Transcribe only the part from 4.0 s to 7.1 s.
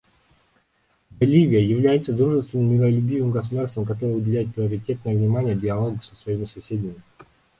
уделяет приоритетное внимание диалогу со своими соседями.